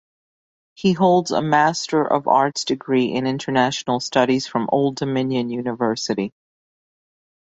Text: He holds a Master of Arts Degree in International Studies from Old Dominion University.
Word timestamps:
He 0.73 0.93
holds 0.93 1.29
a 1.29 1.43
Master 1.43 2.03
of 2.03 2.27
Arts 2.27 2.65
Degree 2.65 3.11
in 3.13 3.27
International 3.27 3.99
Studies 3.99 4.47
from 4.47 4.67
Old 4.71 4.95
Dominion 4.95 5.51
University. 5.51 6.33